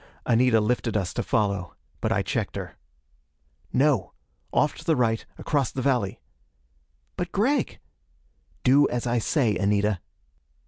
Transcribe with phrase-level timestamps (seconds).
[0.25, 1.75] Anita lifted us to follow.
[1.99, 2.75] But I checked her.
[3.71, 4.13] "No!
[4.51, 6.19] Off to the right, across the valley."
[7.17, 7.77] "But Gregg!"
[8.63, 9.99] "Do as I say, Anita."